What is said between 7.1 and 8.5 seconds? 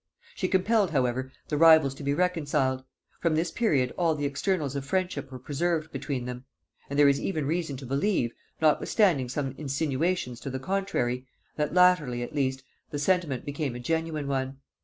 even reason to believe,